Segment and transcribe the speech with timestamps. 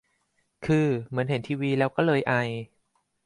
[0.65, 2.33] คือเหมือนเห็นทีวีแล้วก็เลยไอ